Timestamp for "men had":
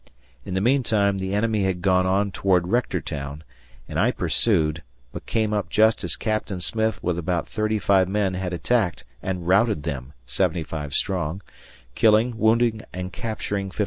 8.09-8.51